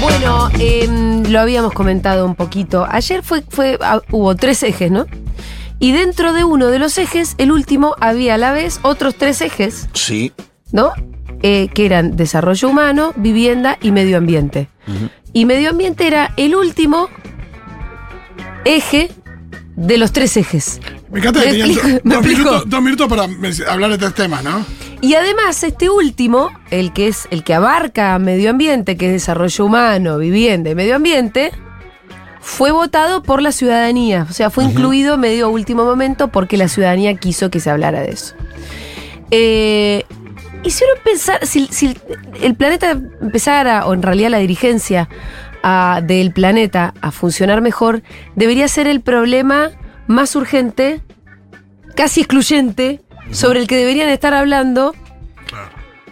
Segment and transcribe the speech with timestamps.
[0.00, 2.86] Bueno, em, lo habíamos comentado un poquito.
[2.88, 3.78] Ayer fue, fue,
[4.10, 5.06] hubo tres ejes, ¿no?
[5.78, 9.40] Y dentro de uno de los ejes, el último, había a la vez otros tres
[9.40, 10.32] ejes, Sí.
[10.70, 10.92] ¿no?
[11.42, 14.68] Eh, que eran desarrollo humano, vivienda y medio ambiente.
[15.32, 17.08] Y medio ambiente era el último
[18.64, 19.10] eje
[19.86, 20.80] de los tres ejes.
[21.10, 21.88] Me encanta ¿Me que tenían explico?
[21.88, 23.22] do- ¿Me dos, minutos, dos minutos para
[23.70, 24.64] hablar de tres temas, ¿no?
[25.00, 29.64] Y además, este último, el que es el que abarca medio ambiente, que es desarrollo
[29.64, 31.50] humano, vivienda y medio ambiente,
[32.40, 34.26] fue votado por la ciudadanía.
[34.30, 38.00] O sea, fue incluido medio a último momento porque la ciudadanía quiso que se hablara
[38.02, 38.34] de eso.
[39.32, 40.04] Eh,
[40.62, 41.96] y si uno pensara, si, si
[42.40, 45.08] el planeta empezara, o en realidad la dirigencia
[45.62, 48.02] a- del planeta, a funcionar mejor,
[48.36, 49.70] debería ser el problema
[50.06, 51.00] más urgente,
[51.94, 54.94] casi excluyente, sobre el que deberían estar hablando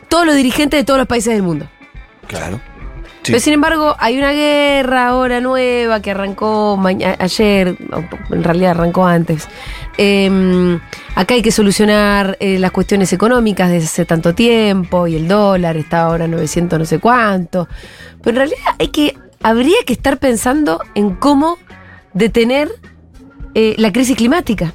[0.09, 1.69] todos los dirigentes de todos los países del mundo.
[2.27, 2.61] Claro.
[3.23, 3.33] Sí.
[3.33, 6.81] Pero sin embargo, hay una guerra ahora nueva que arrancó
[7.19, 7.77] ayer,
[8.31, 9.47] en realidad arrancó antes.
[9.99, 10.79] Eh,
[11.17, 15.77] acá hay que solucionar eh, las cuestiones económicas desde hace tanto tiempo y el dólar
[15.77, 17.69] está ahora a 900 no sé cuánto.
[18.23, 21.59] Pero en realidad hay que, habría que estar pensando en cómo
[22.15, 22.71] detener
[23.55, 24.75] eh, la crisis climática.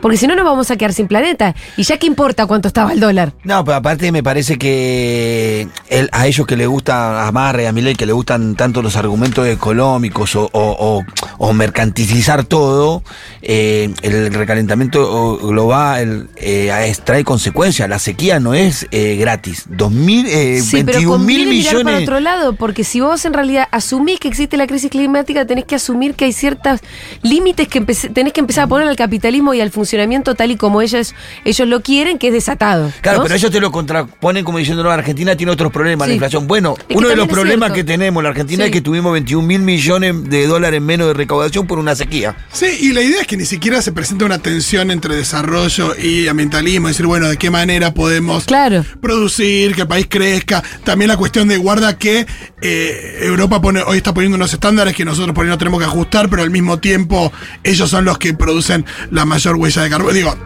[0.00, 1.54] Porque si no nos vamos a quedar sin planeta.
[1.76, 3.34] Y ya qué importa cuánto estaba el dólar.
[3.44, 5.68] No, pero aparte me parece que
[6.12, 9.46] a ellos que les gusta, a Marre, a Milei, que le gustan tanto los argumentos
[9.46, 11.04] económicos o- o-
[11.42, 13.02] o mercantilizar todo,
[13.40, 16.70] eh, el recalentamiento global eh,
[17.02, 17.88] trae consecuencias.
[17.88, 19.64] La sequía no es eh, gratis.
[19.68, 22.02] Dos mil, eh, Sí, pero 21 mil conviene mirar para millones.
[22.08, 25.76] otro lado, porque si vos en realidad asumís que existe la crisis climática, tenés que
[25.76, 26.80] asumir que hay ciertos
[27.22, 27.80] límites que
[28.12, 31.14] tenés que empezar a poner al capitalismo y al funcionamiento tal y como ellos,
[31.46, 32.92] ellos lo quieren, que es desatado.
[33.00, 33.22] Claro, ¿no?
[33.24, 36.10] pero ellos te lo contraponen como diciendo, no, Argentina tiene otros problemas, Sí.
[36.10, 36.46] la inflación.
[36.46, 37.74] Bueno, Es uno de los problemas cierto.
[37.76, 38.68] que tenemos en la Argentina Sí.
[38.68, 42.36] es que tuvimos 21 mil millones de dólares menos de recaudación por una sequía.
[42.52, 46.26] Sí, y la idea es que ni siquiera se presenta una tensión entre desarrollo y
[46.26, 48.84] ambientalismo, decir, bueno, de qué manera podemos Claro.
[49.00, 50.62] producir, que el país crezca.
[50.82, 52.26] También la cuestión de guarda que
[52.62, 55.86] eh, Europa pone, hoy está poniendo unos estándares que nosotros por ahí no tenemos que
[55.86, 60.12] ajustar, pero al mismo tiempo ellos son los que producen la mayor huella de carbono.
[60.12, 60.36] Digo,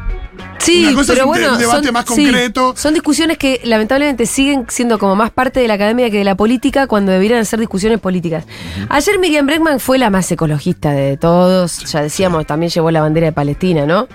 [0.59, 2.75] Sí, Una cosa pero es un bueno, debate son, más sí, concreto.
[2.77, 6.37] son discusiones que lamentablemente siguen siendo como más parte de la academia que de la
[6.37, 8.47] política cuando deberían ser discusiones políticas.
[8.89, 13.27] Ayer Miriam Bregman fue la más ecologista de todos, ya decíamos, también llevó la bandera
[13.27, 14.09] de Palestina, ¿no?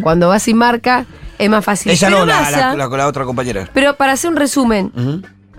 [0.00, 1.06] Cuando va sin marca
[1.38, 1.90] es más fácil.
[1.92, 3.68] Ella Pero no, la, la- la- la otra compañera.
[3.74, 4.92] Pero para hacer un resumen.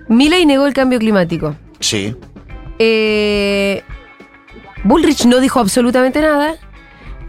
[0.08, 1.54] Milei negó el cambio climático.
[1.80, 2.16] Sí.
[2.78, 3.82] Eh,
[4.84, 6.54] Bullrich no dijo absolutamente nada.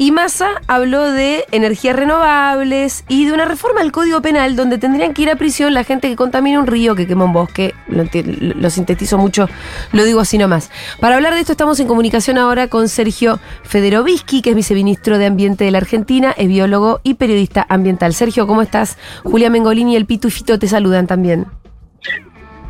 [0.02, 5.14] Y Massa habló de energías renovables y de una reforma al Código Penal donde tendrían
[5.14, 7.76] que ir a prisión la gente que contamina un río, que quema un bosque.
[7.90, 9.50] Lo, sintetizo mucho,
[9.92, 10.72] lo digo así nomás.
[11.02, 15.26] Para hablar de esto estamos en comunicación ahora con Sergio Federovisky, que es viceministro de
[15.26, 18.14] Ambiente de la Argentina, es biólogo y periodista ambiental.
[18.14, 18.98] Sergio, ¿cómo estás?
[19.24, 21.46] Julia Mengolini y el Pitu y Fito te saludan también.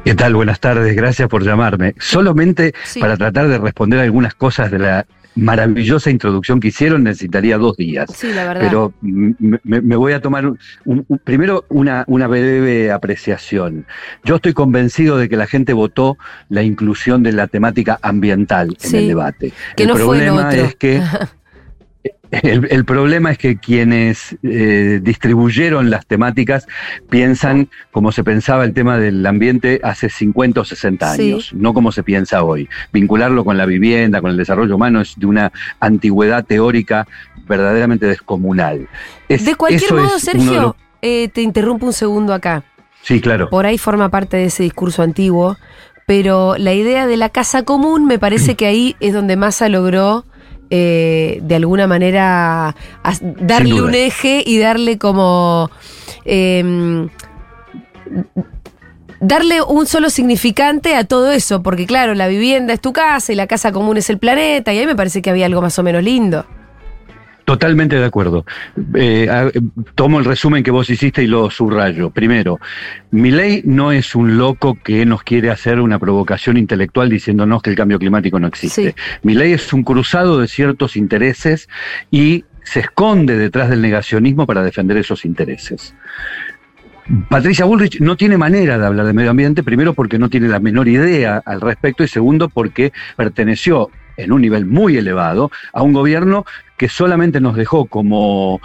[0.04, 0.34] ¿Qué tal?
[0.34, 1.94] Buenas tardes, gracias por llamarme.
[2.00, 3.00] Solamente Sí.
[3.00, 5.06] para tratar de responder algunas cosas de la
[5.44, 8.10] maravillosa introducción que hicieron necesitaría dos días.
[8.16, 8.62] Sí, la verdad.
[8.68, 9.32] Pero mm,
[9.64, 13.86] me, me voy a tomar un- un- primero una, una breve apreciación.
[14.24, 16.18] Yo estoy convencido de que la gente votó
[16.50, 19.54] la inclusión de la temática ambiental en el debate.
[19.76, 20.62] que el no fue problema otro.
[20.66, 21.02] es que
[22.32, 26.68] el, el problema es que quienes eh, distribuyeron las temáticas
[27.10, 31.22] piensan como se pensaba el tema del ambiente hace 50 o 60 Sí.
[31.32, 32.70] años, no como se piensa hoy.
[32.94, 37.08] Vincularlo con la vivienda, con el desarrollo humano es de una antigüedad teórica
[37.48, 38.88] verdaderamente descomunal.
[39.28, 42.64] Es- De cualquier modo, Sergio, los- eh, te interrumpo un segundo acá.
[43.02, 43.50] Sí, claro.
[43.50, 45.58] Por ahí forma parte de ese discurso antiguo,
[46.06, 50.26] pero la idea de la casa común me parece que ahí es donde Massa logró
[50.70, 52.76] eh, de alguna manera
[53.22, 55.70] darle un eje y darle como...
[56.26, 57.10] em,
[59.22, 63.36] darle un solo significante a todo eso, porque claro, la vivienda es tu casa y
[63.36, 65.84] la casa común es el planeta, y ahí me parece que había algo más o
[65.84, 66.46] menos lindo.
[67.50, 68.46] Totalmente de acuerdo.
[68.94, 69.28] Eh,
[69.96, 72.12] tomo el resumen que vos hiciste y lo subrayo.
[72.12, 72.60] Primero,
[73.10, 77.76] Milei no es un loco que nos quiere hacer una provocación intelectual diciéndonos que el
[77.76, 78.92] cambio climático no existe.
[78.92, 78.96] Sí.
[79.24, 81.68] Milei es un cruzado de ciertos intereses
[82.12, 85.96] y se esconde detrás del negacionismo para defender esos intereses.
[87.30, 90.60] Patricia Bullrich no tiene manera de hablar de medio ambiente, primero porque no tiene la
[90.60, 93.90] menor idea al respecto y segundo porque perteneció
[94.24, 96.46] en un nivel muy elevado a un gobierno
[96.78, 98.60] que solamente nos dejó como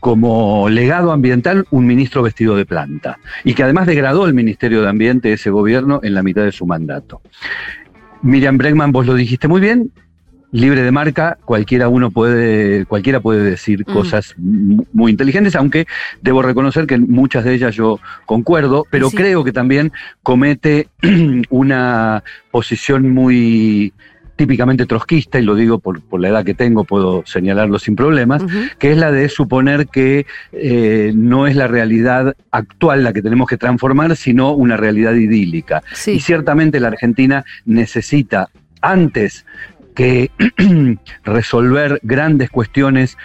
[0.00, 4.88] como legado ambiental un ministro vestido de planta y que además degradó el Ministerio de
[4.88, 7.20] Ambiente ese gobierno en la mitad de su mandato.
[8.22, 9.90] Miriam Bregman, vos lo dijiste muy bien,
[10.52, 13.92] libre de marca, cualquiera uno puede, cualquiera puede decir Mm.
[13.92, 15.86] cosas mu- muy inteligentes, aunque
[16.22, 19.16] debo reconocer que en muchas de ellas yo concuerdo, pero Sí.
[19.18, 19.92] creo que también
[20.22, 20.88] comete
[21.50, 23.92] una posición muy
[24.38, 28.42] típicamente trotskista, y lo digo por, por la edad que tengo, puedo señalarlo sin problemas,
[28.78, 33.48] que es la de suponer que eh, no es la realidad actual la que tenemos
[33.48, 35.82] que transformar, sino una realidad idílica.
[35.92, 36.20] Y Sí.
[36.20, 38.48] ciertamente la Argentina necesita,
[38.80, 39.44] antes
[39.94, 40.30] que
[41.24, 43.18] resolver grandes cuestiones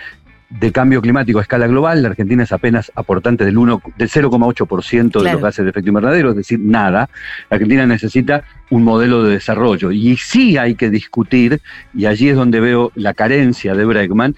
[0.60, 5.04] de cambio climático a escala global, la Argentina es apenas aportante del, 1, del 0,8%
[5.04, 5.34] de Claro.
[5.34, 7.10] los gases de efecto invernadero, es decir, nada.
[7.50, 9.92] La Argentina necesita un modelo de desarrollo.
[9.92, 11.62] Y sí hay que discutir,
[11.94, 14.36] y allí es donde veo la carencia de Bregman,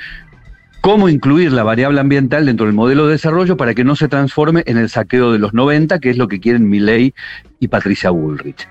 [0.81, 4.63] cómo incluir la variable ambiental dentro del modelo de desarrollo para que no se transforme
[4.67, 7.13] en el saqueo de los 90, que es lo que quieren Milley
[7.59, 8.67] y Patricia Bullrich.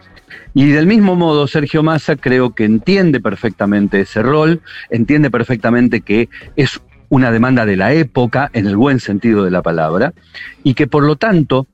[0.54, 4.60] Y del mismo modo, Sergio Massa creo que entiende perfectamente ese rol,
[4.90, 9.62] entiende perfectamente que es una demanda de la época, en el buen sentido de la
[9.62, 10.12] palabra,
[10.62, 11.66] y que por lo tanto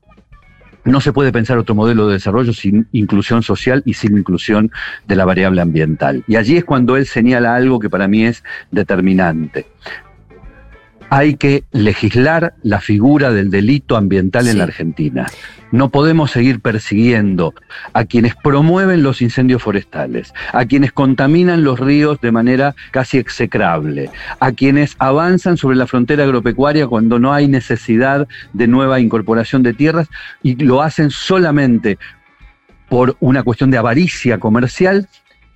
[0.83, 4.71] no se puede pensar otro modelo de desarrollo sin inclusión social y sin inclusión
[5.07, 6.23] de la variable ambiental.
[6.27, 9.67] Y allí es cuando él señala algo que para mí es determinante.
[11.13, 15.27] Hay que legislar la figura del delito ambiental en la Argentina.
[15.73, 17.53] No podemos seguir persiguiendo
[17.91, 24.09] a quienes promueven los incendios forestales, a quienes contaminan los ríos de manera casi execrable,
[24.39, 29.73] a quienes avanzan sobre la frontera agropecuaria cuando no hay necesidad de nueva incorporación de
[29.73, 30.07] tierras
[30.41, 31.99] y lo hacen solamente
[32.87, 35.09] por una cuestión de avaricia comercial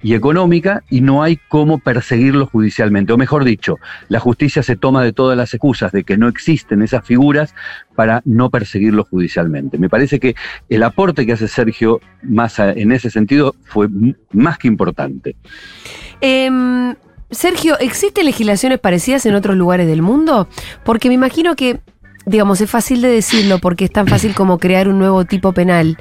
[0.05, 3.11] y económica y no hay cómo perseguirlos judicialmente.
[3.11, 6.83] O mejor dicho, la justicia se toma de todas las excusas de que no existen
[6.83, 7.55] esas figuras
[7.95, 9.79] para no perseguirlos judicialmente.
[9.79, 10.35] Me parece que
[10.69, 13.87] el aporte que hace Sergio en ese sentido fue
[14.31, 15.37] más que importante.
[16.21, 16.93] Em,
[17.31, 20.47] Sergio, ¿existen legislaciones parecidas en otros lugares del mundo?
[20.83, 21.79] Porque me imagino que,
[22.25, 25.97] digamos, es fácil de decirlo porque es tan fácil como crear un nuevo tipo penal,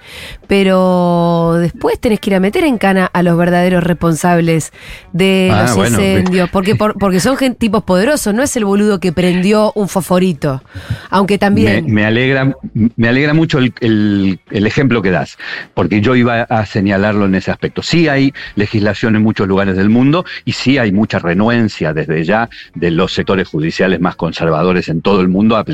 [0.47, 4.73] pero después tenés que ir a meter en cana a los verdaderos responsables
[5.12, 9.00] de Ah, los bueno, incendios, porque, por- porque son tipos poderosos, no es el boludo
[9.00, 10.62] que prendió un fosforito,
[11.11, 11.87] aunque también...
[11.93, 12.55] me alegra,
[12.97, 15.37] me alegra mucho el, el- el ejemplo que das,
[15.75, 17.82] porque yo iba a señalarlo en ese aspecto.
[17.82, 22.49] Sí hay legislación en muchos lugares del mundo y sí hay mucha renuencia desde ya
[22.75, 25.65] de los sectores judiciales más conservadores en todo el mundo a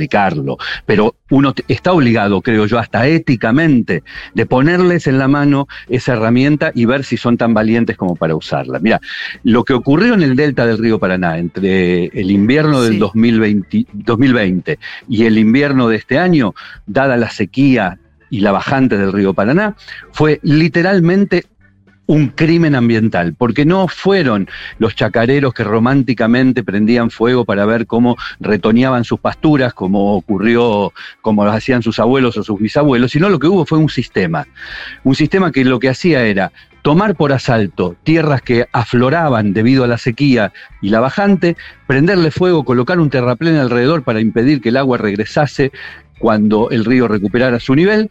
[0.87, 4.02] Pero uno está obligado, creo yo, hasta éticamente,
[4.34, 8.34] de ponerles en la mano esa herramienta y ver si son tan valientes como para
[8.34, 8.78] usarla.
[8.81, 9.00] Mira,
[9.44, 12.98] lo que ocurrió en el delta del río Paraná entre el invierno del Sí.
[12.98, 14.78] 2020, 2020
[15.08, 16.54] y el invierno de este año,
[16.87, 17.98] dada la sequía
[18.31, 19.76] y la bajante del río Paraná,
[20.12, 21.44] fue literalmente
[22.10, 24.48] un crimen ambiental, porque no fueron
[24.80, 31.44] los chacareros que románticamente prendían fuego para ver cómo retoñaban sus pasturas, como ocurrió, como
[31.44, 34.48] lo hacían sus abuelos o sus bisabuelos, sino lo que hubo fue un sistema,
[35.04, 36.50] un sistema que lo que hacía era
[36.82, 40.52] tomar por asalto tierras que afloraban debido a la sequía
[40.82, 41.56] y la bajante,
[41.86, 45.70] prenderle fuego, colocar un terraplén alrededor para impedir que el agua regresase
[46.18, 48.11] cuando el río recuperara su nivel,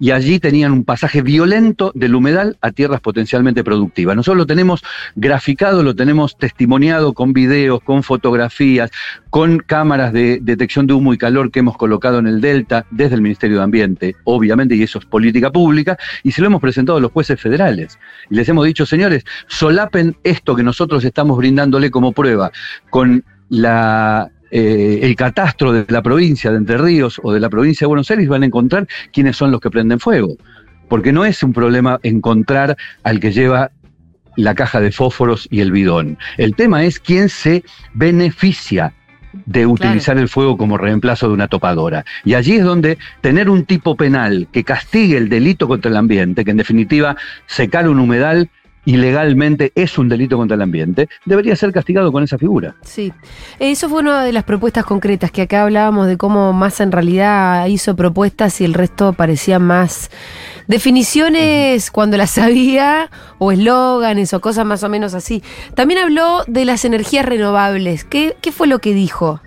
[0.00, 4.16] y allí tenían un pasaje violento del humedal a tierras potencialmente productivas.
[4.16, 4.82] Nosotros lo tenemos
[5.16, 8.90] graficado, lo tenemos testimoniado con videos, con fotografías,
[9.30, 13.16] con cámaras de detección de humo y calor que hemos colocado en el Delta desde
[13.16, 16.98] el Ministerio de Ambiente, obviamente, y eso es política pública, y se lo hemos presentado
[16.98, 17.98] a los jueces federales.
[18.30, 22.50] Y les hemos dicho, señores, solapen esto que nosotros estamos brindándole como prueba
[22.90, 27.84] con la eh, el catastro de la provincia de Entre Ríos o de la provincia
[27.84, 30.36] de Buenos Aires van a encontrar quiénes son los que prenden fuego.
[30.88, 33.70] Porque no es un problema encontrar al que lleva
[34.36, 36.16] la caja de fósforos y el bidón.
[36.36, 37.64] El tema es quién se
[37.94, 38.94] beneficia
[39.46, 42.04] de utilizar el fuego como reemplazo de una topadora.
[42.24, 46.44] Y allí es donde tener un tipo penal que castigue el delito contra el ambiente,
[46.44, 48.48] que en definitiva secar un humedal
[48.84, 52.74] ilegalmente es un delito contra el ambiente, debería ser castigado con esa figura.
[52.82, 53.12] Sí,
[53.58, 57.66] eso fue una de las propuestas concretas, que acá hablábamos de cómo Massa en realidad
[57.66, 60.10] hizo propuestas y el resto parecían más
[60.66, 65.42] definiciones cuando las sabía, o eslóganes o cosas más o menos así.
[65.74, 68.04] También habló de las energías renovables.
[68.04, 69.40] ¿Qué, qué fue lo que dijo?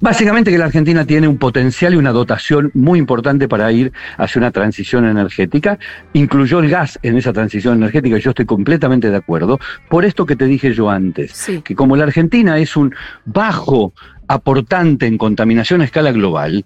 [0.00, 4.38] Básicamente que la Argentina tiene un potencial y una dotación muy importante para ir hacia
[4.38, 5.78] una transición energética.
[6.14, 9.58] Incluyó el gas en esa transición energética y yo estoy completamente de acuerdo.
[9.90, 11.60] Por esto que te dije yo antes, Sí.
[11.62, 12.94] que como la Argentina es un
[13.26, 13.92] bajo
[14.26, 16.64] aportante en contaminación a escala global,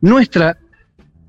[0.00, 0.58] nuestra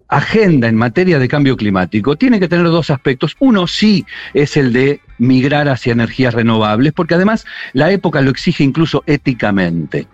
[0.07, 3.35] agenda en materia de cambio climático tiene que tener dos aspectos.
[3.39, 8.63] Uno sí es el de migrar hacia energías renovables, porque además la época lo exige
[8.63, 10.07] incluso éticamente.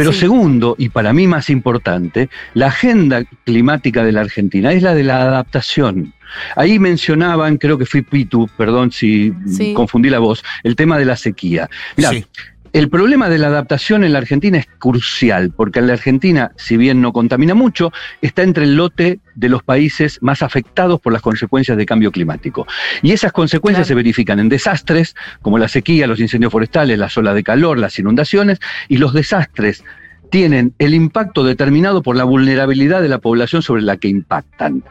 [0.00, 0.20] Pero Sí.
[0.20, 5.04] segundo, y para mí más importante, la agenda climática de la Argentina es la de
[5.04, 6.14] la adaptación.
[6.56, 9.74] Ahí mencionaban, creo que fui Pitu, perdón si Sí.
[9.74, 11.68] confundí la voz, el tema de la sequía.
[11.98, 12.24] Mirá, Sí.
[12.72, 16.76] El problema de la adaptación en la Argentina es crucial, porque en la Argentina, si
[16.76, 21.22] bien no contamina mucho, está entre el lote de los países más afectados por las
[21.22, 22.66] consecuencias de cambio climático.
[23.02, 23.88] Y esas consecuencias Claro.
[23.88, 27.98] se verifican en desastres como la sequía, los incendios forestales, las olas de calor, las
[27.98, 29.82] inundaciones, y los desastres
[30.30, 34.84] tienen el impacto determinado por la vulnerabilidad de la población sobre la que impactan.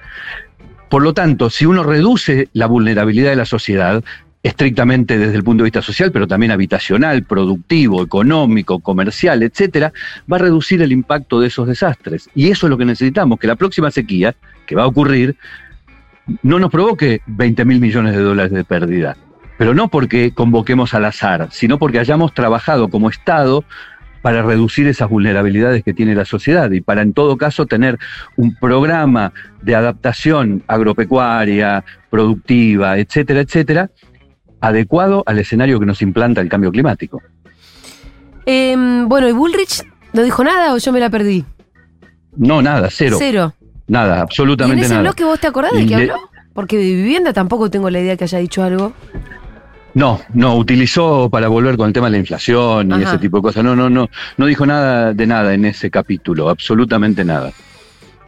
[0.90, 4.04] Por lo tanto, si uno reduce la vulnerabilidad de la sociedad,
[4.42, 9.92] estrictamente desde el punto de vista social, pero también habitacional, productivo, económico, comercial, etcétera,
[10.32, 12.30] va a reducir el impacto de esos desastres.
[12.36, 15.36] Y eso es lo que necesitamos, que la próxima sequía, que va a ocurrir,
[16.44, 19.18] no nos provoque 20 mil millones de dólares de pérdida.
[19.58, 23.66] Pero no porque convoquemos al azar, sino porque hayamos trabajado como Estado
[24.22, 27.98] para reducir esas vulnerabilidades que tiene la sociedad y para en todo caso tener
[28.36, 33.90] un programa de adaptación agropecuaria, productiva, etcétera, etcétera,
[34.62, 37.22] adecuado al escenario que nos implanta el cambio climático.
[38.46, 41.46] Em, bueno, ¿y Bullrich no dijo nada o yo me la perdí?
[42.36, 43.18] No, nada, cero.
[43.20, 43.54] Cero.
[43.88, 45.02] Nada, ¿Y en absolutamente ese nada.
[45.04, 46.30] bloque vos te acordás de qué Le- habló?
[46.54, 48.94] Porque de vivienda tampoco tengo la idea que haya dicho algo.
[49.94, 53.04] No, no, utilizó para volver con el tema de la inflación y Ajá.
[53.04, 53.64] ese tipo de cosas.
[53.64, 57.52] No, no, no, no dijo nada de nada en ese capítulo, absolutamente nada.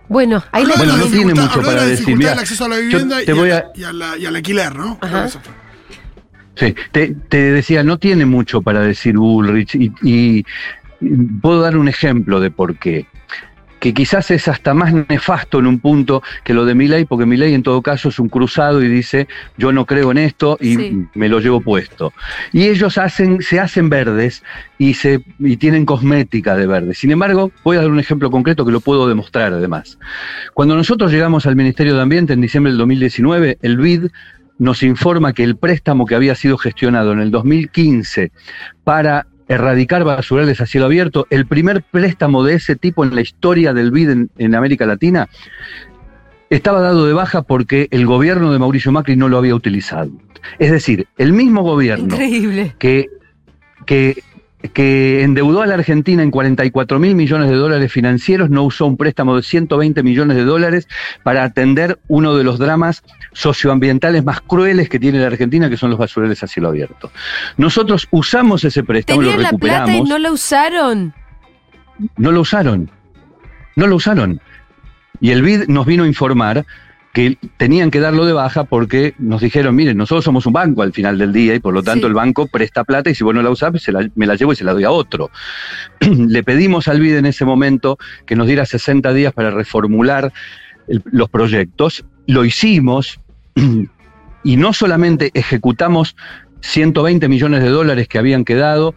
[0.10, 2.76] Bueno, ahí le Bueno, la no tiene dificultad- mucho para decir, del acceso a la
[2.78, 4.98] yo vivienda te y, voy a- a- y a la- y al alquiler, ¿no?
[5.02, 5.28] Ajá.
[6.56, 10.46] Sí, te, te decía, no tiene mucho para decir Bullrich y, y
[11.42, 13.06] puedo dar un ejemplo de por qué.
[13.80, 17.56] Que quizás es hasta más nefasto en un punto que lo de Milei, porque Milei
[17.56, 19.28] en todo caso es un cruzado y dice
[19.58, 21.06] yo no creo en esto y Sí.
[21.16, 22.14] me lo llevo puesto.
[22.54, 24.44] Y ellos hacen, se hacen verdes
[24.78, 26.94] y se y tienen cosmética de verde.
[26.94, 29.98] Sin embargo, voy a dar un ejemplo concreto que lo puedo demostrar además.
[30.54, 34.12] Cuando nosotros llegamos al Ministerio de Ambiente en diciembre del 2019, el BID
[34.62, 38.32] nos informa que el préstamo que había sido gestionado en el 2015
[38.84, 43.74] para erradicar basurales a cielo abierto, el primer préstamo de ese tipo en la historia
[43.74, 45.30] del BID en, en América Latina,
[46.52, 50.12] estaba dado de baja porque el gobierno de Mauricio Macri no lo había utilizado.
[50.60, 52.76] Es decir, el mismo gobierno Increíble.
[52.78, 53.08] que,
[53.88, 54.22] que,
[54.74, 58.98] que endeudó a la Argentina en 44 mil millones de dólares financieros, no usó un
[58.98, 60.88] préstamo de 120 millones de dólares
[61.24, 63.04] para atender uno de los dramas
[63.34, 67.12] socioambientales más crueles que tiene la Argentina, que son los basurales a cielo abierto.
[67.58, 69.90] Nosotros usamos ese préstamo, lo Tenían la recuperamos.
[69.90, 71.14] plata y no la usaron.
[72.18, 72.90] No lo usaron.
[73.76, 74.42] No lo usaron.
[75.20, 76.66] Y el BID nos vino a informar
[77.14, 80.94] que tenían que darlo de baja porque nos dijeron, miren, nosotros somos un banco al
[80.94, 82.10] final del día y por lo tanto Sí.
[82.10, 84.54] el banco presta plata y si vos no la usás, se la- me la llevo
[84.54, 85.30] y se la doy a otro.
[86.00, 90.32] Le pedimos al BID en ese momento que nos diera 60 días para reformular
[90.88, 92.06] el- los proyectos.
[92.28, 93.20] Lo hicimos
[94.44, 96.16] y no solamente ejecutamos
[96.62, 98.96] 120 millones de dólares que habían quedado,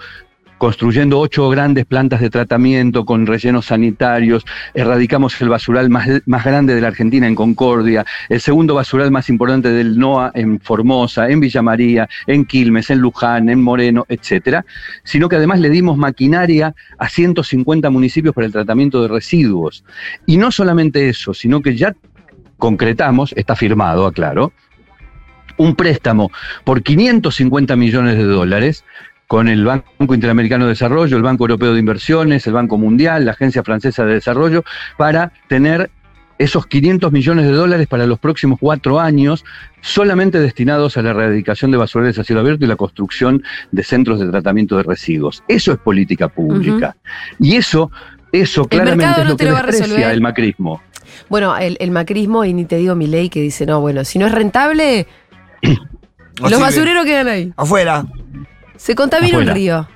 [0.64, 6.74] construyendo ocho grandes plantas de tratamiento con rellenos sanitarios, erradicamos el basural más, más grande
[6.74, 11.40] de la Argentina en Concordia, el segundo basural más importante del NOA en Formosa, en
[11.40, 14.64] Villa María, en Quilmes, en Luján, en Moreno, etcétera,
[15.02, 19.84] sino que además le dimos maquinaria a 150 municipios para el tratamiento de residuos.
[20.24, 21.94] Y no solamente eso, sino que ya
[22.56, 24.50] concretamos, está firmado, aclaro,
[25.58, 26.30] un préstamo
[26.64, 28.82] por 550 millones de dólares
[29.26, 33.32] con el Banco Interamericano de Desarrollo, el Banco Europeo de Inversiones, el Banco Mundial, la
[33.32, 34.64] Agencia Francesa de Desarrollo,
[34.96, 35.90] para tener
[36.36, 39.44] esos 500 millones de dólares para los próximos cuatro años,
[39.80, 44.18] solamente destinados a la erradicación de basurales a cielo abierto y la construcción de centros
[44.18, 45.44] de tratamiento de residuos.
[45.46, 46.96] Eso es política pública.
[47.38, 47.90] Y eso,
[48.32, 50.12] eso El claramente es no lo te que lo va a desprecia resolver.
[50.14, 50.82] el macrismo.
[51.28, 54.18] Bueno, el, el macrismo, y ni te digo mi ley que dice, no, bueno, si
[54.18, 55.06] no es rentable,
[55.62, 56.60] los sirve.
[56.60, 57.52] basureros quedan ahí.
[57.56, 58.04] Afuera.
[58.76, 59.52] Se contamina Afuera.
[59.52, 59.88] el río.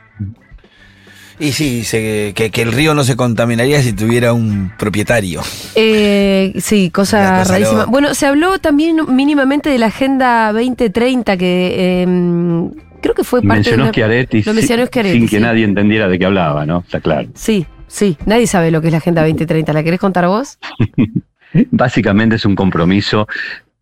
[1.41, 5.41] Y sí, se- que, que el río no se contaminaría si tuviera un propietario.
[5.77, 7.85] Eh, sí, cosa cosa rarísima.
[7.85, 12.69] Bueno, se habló también mínimamente de la Agenda 2030, que eh,
[13.01, 15.43] creo que fue parte Mencionó de una- Schiaretti lo mencionó sin, Schiaretti, sin que sí.
[15.43, 16.81] nadie entendiera de qué hablaba, ¿no?
[16.81, 17.29] Está claro.
[17.35, 19.73] Sí, Sí, nadie sabe lo que es la Agenda 2030.
[19.73, 20.59] ¿La querés contar vos?
[21.71, 23.27] Básicamente es un compromiso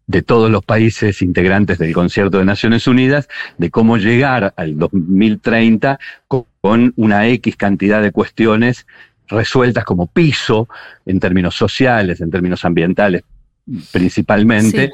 [0.07, 5.99] de todos los países integrantes del Concierto de Naciones Unidas de cómo llegar al 2030
[6.29, 8.87] con una X cantidad de cuestiones
[9.29, 10.69] resueltas como piso
[11.05, 13.25] en términos sociales, en términos ambientales
[13.93, 14.93] principalmente.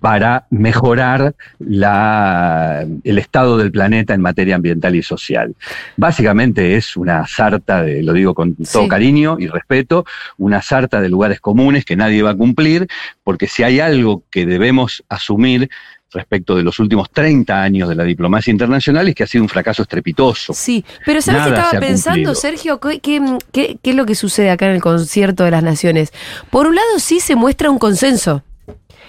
[0.00, 5.54] Para mejorar la- el estado del planeta en materia ambiental y social.
[5.96, 8.88] Básicamente es una sarta de, lo digo con todo Sí.
[8.88, 10.04] cariño y respeto,
[10.36, 12.86] una sarta de lugares comunes que nadie va a cumplir,
[13.24, 15.68] porque si hay algo que debemos asumir
[16.10, 19.48] respecto de los últimos 30 años de la diplomacia internacional es que ha sido un
[19.50, 20.54] fracaso estrepitoso.
[20.54, 22.34] Sí, pero ¿sabes qué Nada estaba pensando, cumplido.
[22.34, 22.80] Sergio?
[22.80, 23.20] ¿Qué, qué,
[23.52, 26.12] qué- qué es lo que sucede acá en el concierto de las naciones?
[26.50, 28.42] Por un lado, sí se muestra un consenso,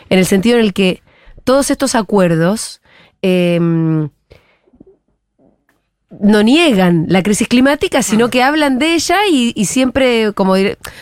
[0.09, 1.01] en el sentido en el que
[1.43, 2.81] todos estos acuerdos
[3.21, 3.59] eh,
[6.19, 10.55] no niegan la crisis climática, sino que hablan de ella y, y siempre, como,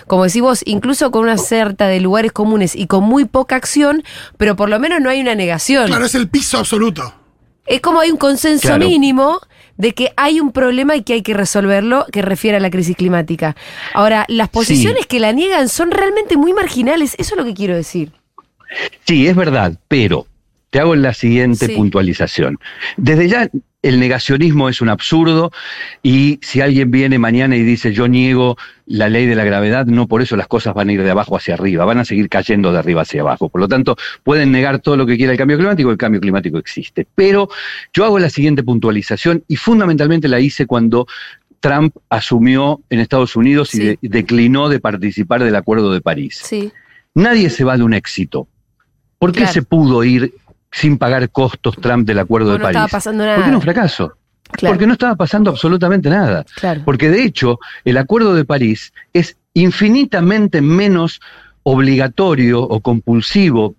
[0.06, 4.04] como decís vos, incluso con una certa de lugares comunes y con muy poca acción,
[4.38, 5.88] pero por lo menos no hay una negación.
[5.88, 7.14] Claro, es el piso absoluto.
[7.66, 8.86] Es como hay un consenso Claro.
[8.86, 9.40] mínimo
[9.78, 12.96] de que hay un problema y que hay que resolverlo que refiere a la crisis
[12.98, 13.56] climática.
[13.94, 17.76] Ahora, las posiciones que la niegan son realmente muy marginales, eso es lo que quiero
[17.76, 18.12] decir.
[19.06, 20.28] Sí, es verdad, pero
[20.70, 21.76] te hago la siguiente Sí.
[21.76, 22.58] puntualización.
[22.98, 23.50] Desde ya
[23.84, 25.52] el negacionismo es un absurdo
[26.04, 30.08] y si alguien viene mañana y dice yo niego la ley de la gravedad, no
[30.08, 32.74] por eso las cosas van a ir de abajo hacia arriba, van a seguir cayendo
[32.74, 33.48] de arriba hacia abajo.
[33.50, 36.58] Por lo tanto, pueden negar todo lo que quiera el cambio climático, el cambio climático
[36.58, 37.08] existe.
[37.16, 37.50] Pero
[37.94, 41.08] yo hago la siguiente puntualización y fundamentalmente la hice cuando
[41.60, 46.40] Trump asumió en Estados Unidos y de- declinó de participar del Acuerdo de París.
[46.44, 46.72] Sí.
[47.14, 48.48] Nadie se va de un éxito.
[49.20, 49.54] ¿Por qué Claro.
[49.54, 50.34] se pudo ir
[50.72, 52.92] sin pagar costos Trump del Acuerdo de no estaba París?
[52.92, 53.52] pasando ¿Por qué nada.
[53.52, 54.14] no un fracaso?
[54.52, 56.46] Claro, Porque no estaba pasando absolutamente nada.
[56.56, 56.82] claro.
[56.86, 61.20] Porque de hecho, el Acuerdo de París es infinitamente menos
[61.64, 63.76] obligatorio o compulsivo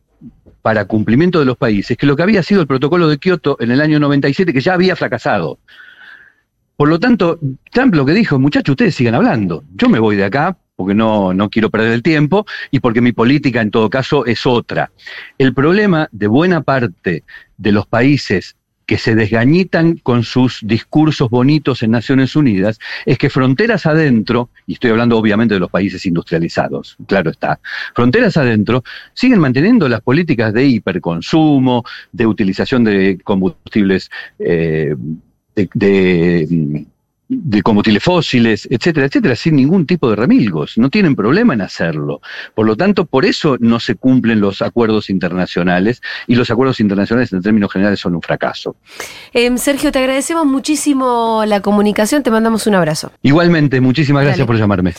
[0.61, 3.71] para cumplimiento de los países que lo que había sido el protocolo de Kioto en
[3.71, 5.59] el año 97, que ya había fracasado.
[6.77, 7.39] Por lo tanto,
[7.73, 9.65] Trump lo que dijo, muchachos, ustedes sigan hablando.
[9.75, 13.11] Yo me voy de acá porque no, no quiero perder el tiempo y porque mi
[13.11, 14.93] política en todo caso es otra.
[15.37, 17.25] El problema de buena parte
[17.57, 18.55] de los países
[18.87, 24.75] que se desgañitan con sus discursos bonitos en Naciones Unidas es que fronteras adentro, y
[24.75, 27.59] estoy hablando obviamente de los países industrializados, claro está,
[27.93, 34.95] fronteras adentro siguen manteniendo las políticas de hiperconsumo, de utilización de combustibles eh,
[35.57, 36.87] de, de,
[37.29, 40.79] de combustibles fósiles, etcétera, etcétera, sin ningún tipo de remilgos.
[40.79, 42.21] No tienen problema en hacerlo.
[42.55, 47.33] Por lo tanto, por eso no se cumplen los acuerdos internacionales y los acuerdos internacionales
[47.33, 48.77] en términos generales son un fracaso.
[49.33, 53.13] Em, Sergio, te agradecemos muchísimo la comunicación, te mandamos un abrazo.
[53.23, 54.95] Igualmente, muchísimas gracias por llamarme.